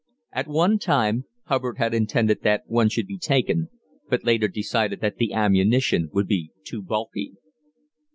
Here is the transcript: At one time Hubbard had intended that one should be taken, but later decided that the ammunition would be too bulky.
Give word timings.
At 0.31 0.47
one 0.47 0.79
time 0.79 1.25
Hubbard 1.43 1.77
had 1.77 1.93
intended 1.93 2.41
that 2.41 2.63
one 2.65 2.89
should 2.89 3.05
be 3.05 3.19
taken, 3.19 3.69
but 4.09 4.23
later 4.23 4.47
decided 4.47 4.99
that 5.01 5.17
the 5.17 5.31
ammunition 5.31 6.09
would 6.11 6.25
be 6.27 6.49
too 6.63 6.81
bulky. 6.81 7.33